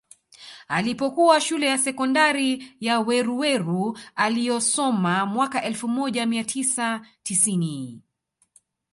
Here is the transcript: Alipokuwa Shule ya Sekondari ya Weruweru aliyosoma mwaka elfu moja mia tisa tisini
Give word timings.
Alipokuwa 0.67 1.41
Shule 1.41 1.65
ya 1.65 1.77
Sekondari 1.77 2.75
ya 2.79 2.99
Weruweru 2.99 3.97
aliyosoma 4.15 5.25
mwaka 5.25 5.63
elfu 5.63 5.87
moja 5.87 6.25
mia 6.25 6.43
tisa 6.43 7.05
tisini 7.23 8.01